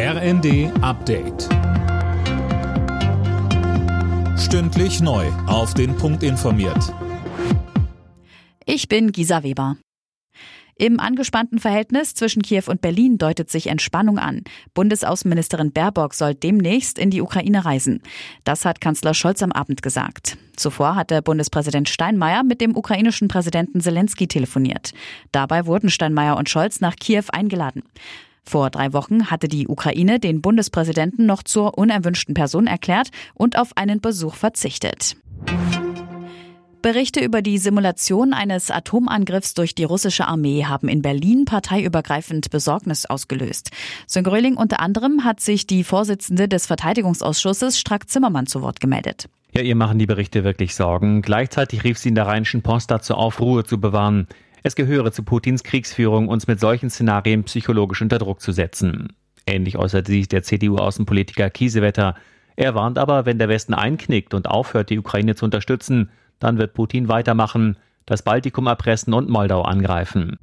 RND 0.00 0.70
Update. 0.80 1.48
Stündlich 4.38 5.00
neu. 5.00 5.26
Auf 5.48 5.74
den 5.74 5.96
Punkt 5.96 6.22
informiert. 6.22 6.94
Ich 8.64 8.86
bin 8.86 9.10
Gisa 9.10 9.42
Weber. 9.42 9.76
Im 10.76 11.00
angespannten 11.00 11.58
Verhältnis 11.58 12.14
zwischen 12.14 12.42
Kiew 12.42 12.62
und 12.68 12.80
Berlin 12.80 13.18
deutet 13.18 13.50
sich 13.50 13.66
Entspannung 13.66 14.20
an. 14.20 14.44
Bundesaußenministerin 14.72 15.72
Baerbock 15.72 16.14
soll 16.14 16.36
demnächst 16.36 16.96
in 16.96 17.10
die 17.10 17.20
Ukraine 17.20 17.64
reisen. 17.64 18.00
Das 18.44 18.64
hat 18.64 18.80
Kanzler 18.80 19.14
Scholz 19.14 19.42
am 19.42 19.50
Abend 19.50 19.82
gesagt. 19.82 20.38
Zuvor 20.54 20.94
hatte 20.94 21.22
Bundespräsident 21.22 21.88
Steinmeier 21.88 22.44
mit 22.44 22.60
dem 22.60 22.76
ukrainischen 22.76 23.26
Präsidenten 23.26 23.80
Zelensky 23.80 24.28
telefoniert. 24.28 24.92
Dabei 25.32 25.66
wurden 25.66 25.90
Steinmeier 25.90 26.36
und 26.36 26.48
Scholz 26.48 26.80
nach 26.80 26.94
Kiew 26.94 27.24
eingeladen. 27.32 27.82
Vor 28.48 28.70
drei 28.70 28.94
Wochen 28.94 29.30
hatte 29.30 29.46
die 29.46 29.68
Ukraine 29.68 30.18
den 30.18 30.40
Bundespräsidenten 30.40 31.26
noch 31.26 31.42
zur 31.42 31.76
unerwünschten 31.76 32.32
Person 32.32 32.66
erklärt 32.66 33.10
und 33.34 33.58
auf 33.58 33.76
einen 33.76 34.00
Besuch 34.00 34.36
verzichtet. 34.36 35.16
Berichte 36.80 37.20
über 37.20 37.42
die 37.42 37.58
Simulation 37.58 38.32
eines 38.32 38.70
Atomangriffs 38.70 39.52
durch 39.52 39.74
die 39.74 39.84
russische 39.84 40.26
Armee 40.26 40.64
haben 40.64 40.88
in 40.88 41.02
Berlin 41.02 41.44
parteiübergreifend 41.44 42.48
Besorgnis 42.48 43.04
ausgelöst. 43.04 43.70
Sönke 44.06 44.32
Röhling 44.32 44.56
unter 44.56 44.80
anderem 44.80 45.24
hat 45.24 45.40
sich 45.40 45.66
die 45.66 45.84
Vorsitzende 45.84 46.48
des 46.48 46.64
Verteidigungsausschusses 46.64 47.78
Strack 47.78 48.08
Zimmermann 48.08 48.46
zu 48.46 48.62
Wort 48.62 48.80
gemeldet. 48.80 49.28
Ja, 49.52 49.60
ihr 49.60 49.76
machen 49.76 49.98
die 49.98 50.06
Berichte 50.06 50.42
wirklich 50.42 50.74
Sorgen. 50.74 51.20
Gleichzeitig 51.20 51.84
rief 51.84 51.98
sie 51.98 52.08
in 52.08 52.14
der 52.14 52.26
Rheinischen 52.26 52.62
Post 52.62 52.90
dazu 52.90 53.14
auf, 53.14 53.40
Ruhe 53.40 53.64
zu 53.64 53.78
bewahren. 53.78 54.26
Es 54.62 54.74
gehöre 54.74 55.12
zu 55.12 55.22
Putins 55.22 55.62
Kriegsführung, 55.62 56.28
uns 56.28 56.46
mit 56.46 56.60
solchen 56.60 56.90
Szenarien 56.90 57.44
psychologisch 57.44 58.02
unter 58.02 58.18
Druck 58.18 58.40
zu 58.40 58.52
setzen. 58.52 59.12
Ähnlich 59.46 59.76
äußerte 59.78 60.10
sich 60.10 60.28
der 60.28 60.42
CDU-Außenpolitiker 60.42 61.48
Kiesewetter. 61.50 62.14
Er 62.56 62.74
warnt 62.74 62.98
aber, 62.98 63.24
wenn 63.24 63.38
der 63.38 63.48
Westen 63.48 63.74
einknickt 63.74 64.34
und 64.34 64.48
aufhört, 64.48 64.90
die 64.90 64.98
Ukraine 64.98 65.34
zu 65.36 65.44
unterstützen, 65.44 66.10
dann 66.38 66.58
wird 66.58 66.74
Putin 66.74 67.08
weitermachen, 67.08 67.76
das 68.04 68.22
Baltikum 68.22 68.66
erpressen 68.66 69.14
und 69.14 69.28
Moldau 69.28 69.62
angreifen. 69.62 70.38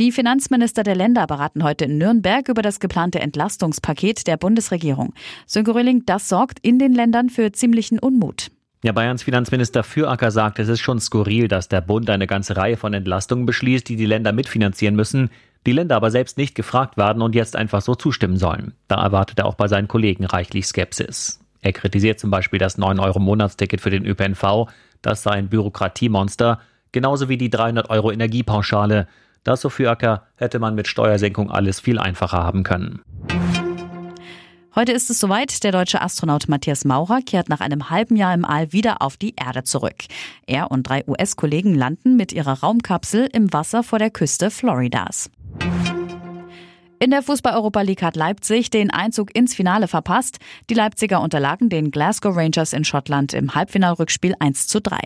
Die 0.00 0.10
Finanzminister 0.10 0.82
der 0.82 0.96
Länder 0.96 1.26
beraten 1.28 1.62
heute 1.62 1.84
in 1.84 1.98
Nürnberg 1.98 2.48
über 2.48 2.62
das 2.62 2.80
geplante 2.80 3.20
Entlastungspaket 3.20 4.26
der 4.26 4.36
Bundesregierung. 4.36 5.14
Sönke 5.46 5.72
Röhling, 5.72 6.02
das 6.04 6.28
sorgt 6.28 6.58
in 6.62 6.80
den 6.80 6.92
Ländern 6.92 7.30
für 7.30 7.52
ziemlichen 7.52 8.00
Unmut. 8.00 8.50
Ja, 8.84 8.92
Bayerns 8.92 9.22
Finanzminister 9.22 9.82
Füracker 9.82 10.30
sagt, 10.30 10.58
es 10.58 10.68
ist 10.68 10.80
schon 10.80 11.00
skurril, 11.00 11.48
dass 11.48 11.68
der 11.68 11.80
Bund 11.80 12.10
eine 12.10 12.26
ganze 12.26 12.58
Reihe 12.58 12.76
von 12.76 12.92
Entlastungen 12.92 13.46
beschließt, 13.46 13.88
die 13.88 13.96
die 13.96 14.04
Länder 14.04 14.32
mitfinanzieren 14.32 14.94
müssen, 14.94 15.30
die 15.64 15.72
Länder 15.72 15.96
aber 15.96 16.10
selbst 16.10 16.36
nicht 16.36 16.54
gefragt 16.54 16.98
werden 16.98 17.22
und 17.22 17.34
jetzt 17.34 17.56
einfach 17.56 17.80
so 17.80 17.94
zustimmen 17.94 18.36
sollen. 18.36 18.74
Da 18.86 19.02
erwartet 19.02 19.38
er 19.38 19.46
auch 19.46 19.54
bei 19.54 19.68
seinen 19.68 19.88
Kollegen 19.88 20.26
reichlich 20.26 20.66
Skepsis. 20.66 21.40
Er 21.62 21.72
kritisiert 21.72 22.20
zum 22.20 22.30
Beispiel 22.30 22.58
das 22.58 22.78
9-Euro-Monatsticket 22.78 23.80
für 23.80 23.88
den 23.88 24.04
ÖPNV, 24.04 24.66
das 25.00 25.22
sei 25.22 25.30
ein 25.30 25.48
Bürokratiemonster, 25.48 26.60
genauso 26.92 27.30
wie 27.30 27.38
die 27.38 27.48
300 27.48 27.88
Euro 27.88 28.12
Energiepauschale. 28.12 29.08
Das, 29.44 29.62
so 29.62 29.70
Füracker, 29.70 30.26
hätte 30.36 30.58
man 30.58 30.74
mit 30.74 30.88
Steuersenkung 30.88 31.50
alles 31.50 31.80
viel 31.80 31.98
einfacher 31.98 32.42
haben 32.42 32.64
können. 32.64 33.00
Heute 34.76 34.90
ist 34.90 35.08
es 35.08 35.20
soweit. 35.20 35.62
Der 35.62 35.70
deutsche 35.70 36.02
Astronaut 36.02 36.48
Matthias 36.48 36.84
Maurer 36.84 37.20
kehrt 37.22 37.48
nach 37.48 37.60
einem 37.60 37.90
halben 37.90 38.16
Jahr 38.16 38.34
im 38.34 38.44
All 38.44 38.72
wieder 38.72 39.02
auf 39.02 39.16
die 39.16 39.34
Erde 39.36 39.62
zurück. 39.62 40.04
Er 40.46 40.72
und 40.72 40.82
drei 40.82 41.04
US-Kollegen 41.06 41.76
landen 41.76 42.16
mit 42.16 42.32
ihrer 42.32 42.58
Raumkapsel 42.58 43.28
im 43.32 43.52
Wasser 43.52 43.84
vor 43.84 44.00
der 44.00 44.10
Küste 44.10 44.50
Floridas. 44.50 45.30
In 46.98 47.10
der 47.10 47.22
Fußball-Europa 47.22 47.82
League 47.82 48.02
hat 48.02 48.16
Leipzig 48.16 48.70
den 48.70 48.90
Einzug 48.90 49.36
ins 49.36 49.54
Finale 49.54 49.86
verpasst. 49.86 50.38
Die 50.70 50.74
Leipziger 50.74 51.20
unterlagen 51.20 51.68
den 51.68 51.92
Glasgow 51.92 52.34
Rangers 52.34 52.72
in 52.72 52.84
Schottland 52.84 53.32
im 53.32 53.54
Halbfinalrückspiel 53.54 54.34
1 54.40 54.66
zu 54.66 54.80
3. 54.80 54.98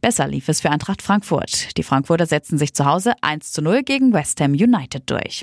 Besser 0.00 0.28
lief 0.28 0.48
es 0.48 0.60
für 0.60 0.70
Eintracht 0.70 1.02
Frankfurt. 1.02 1.76
Die 1.76 1.82
Frankfurter 1.82 2.26
setzten 2.26 2.58
sich 2.58 2.72
zu 2.72 2.84
Hause 2.84 3.14
1 3.22 3.50
zu 3.50 3.62
0 3.62 3.82
gegen 3.82 4.12
West 4.12 4.40
Ham 4.40 4.52
United 4.52 5.10
durch. 5.10 5.42